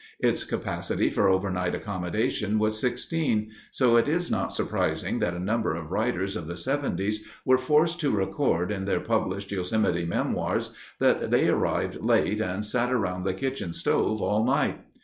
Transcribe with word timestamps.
Its 0.19 0.43
capacity 0.43 1.11
for 1.11 1.29
overnight 1.29 1.75
accommodation 1.75 2.57
was 2.57 2.79
sixteen; 2.79 3.51
so 3.69 3.97
it 3.97 4.07
is 4.07 4.31
not 4.31 4.51
surprising 4.51 5.19
that 5.19 5.35
a 5.35 5.39
number 5.39 5.75
of 5.75 5.91
writers 5.91 6.35
of 6.35 6.47
the 6.47 6.57
'seventies 6.57 7.23
were 7.45 7.55
forced 7.55 7.99
to 7.99 8.09
record, 8.09 8.71
in 8.71 8.85
their 8.85 8.99
published 8.99 9.51
Yosemite 9.51 10.03
memoirs, 10.03 10.73
that 10.97 11.29
they 11.29 11.47
arrived 11.47 12.03
late 12.03 12.41
and 12.41 12.65
sat 12.65 12.91
around 12.91 13.25
the 13.25 13.33
kitchen 13.35 13.73
stove 13.73 14.23
all 14.23 14.43
night. 14.43 14.81